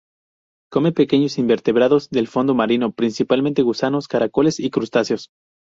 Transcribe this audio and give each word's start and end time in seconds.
Come 0.71 0.93
pequeños 0.93 1.37
invertebrados 1.37 2.09
del 2.09 2.27
fondo 2.27 2.55
marino, 2.55 2.91
principalmente 2.91 3.61
gusanos, 3.61 4.07
caracoles 4.07 4.59
y 4.59 4.71
crustáceos. 4.71 5.29